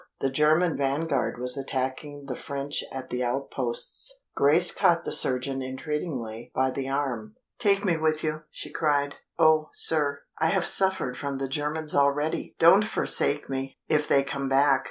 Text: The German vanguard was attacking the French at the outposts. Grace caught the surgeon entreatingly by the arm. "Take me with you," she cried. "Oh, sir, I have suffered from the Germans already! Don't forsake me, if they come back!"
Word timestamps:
The 0.19 0.31
German 0.31 0.75
vanguard 0.75 1.37
was 1.37 1.55
attacking 1.55 2.25
the 2.25 2.35
French 2.35 2.83
at 2.91 3.11
the 3.11 3.23
outposts. 3.23 4.11
Grace 4.35 4.71
caught 4.71 5.05
the 5.05 5.11
surgeon 5.11 5.61
entreatingly 5.61 6.51
by 6.55 6.71
the 6.71 6.89
arm. 6.89 7.35
"Take 7.59 7.85
me 7.85 7.97
with 7.97 8.23
you," 8.23 8.41
she 8.49 8.71
cried. 8.73 9.13
"Oh, 9.37 9.69
sir, 9.73 10.23
I 10.39 10.47
have 10.47 10.65
suffered 10.65 11.17
from 11.17 11.37
the 11.37 11.47
Germans 11.47 11.93
already! 11.93 12.55
Don't 12.57 12.83
forsake 12.83 13.47
me, 13.47 13.77
if 13.87 14.07
they 14.07 14.23
come 14.23 14.49
back!" 14.49 14.79